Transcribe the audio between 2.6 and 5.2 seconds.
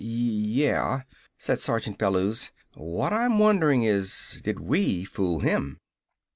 "What I'm wonderin' is, did we